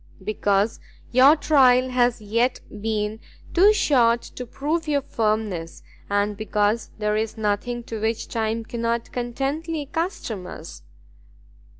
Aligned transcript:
"Because 0.23 0.79
your 1.11 1.35
trial 1.35 1.89
has 1.91 2.19
yet 2.23 2.59
been 2.81 3.19
too 3.53 3.71
short 3.71 4.23
to 4.23 4.47
prove 4.47 4.87
your 4.87 5.03
firmness, 5.03 5.83
and 6.09 6.35
because 6.35 6.89
there 6.97 7.15
is 7.15 7.37
nothing 7.37 7.83
to 7.83 8.01
which 8.01 8.27
time 8.27 8.65
cannot 8.65 9.11
contentedly 9.11 9.83
accustom 9.83 10.47
us." 10.47 10.81